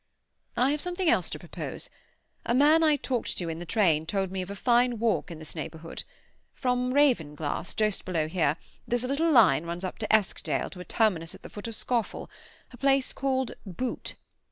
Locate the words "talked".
2.95-3.37